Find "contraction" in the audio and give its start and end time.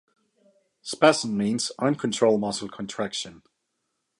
2.67-3.43